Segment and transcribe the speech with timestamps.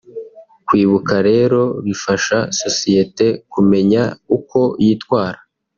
[0.67, 4.01] Kwibuka rero bifasha sosiyete kumenya
[4.37, 5.39] uko yitwara